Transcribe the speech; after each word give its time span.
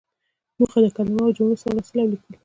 موخه: 0.59 0.79
د 0.83 0.87
کلمو 0.95 1.21
او 1.27 1.35
جملو 1.37 1.61
سم 1.61 1.71
لوستل 1.75 1.97
او 2.03 2.09
ليکل. 2.11 2.33